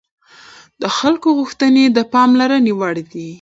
[0.81, 3.27] د خلکو غوښتنې د پاملرنې وړ دي